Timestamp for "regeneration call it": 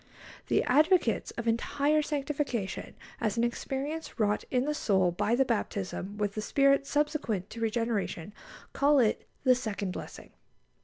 7.61-9.27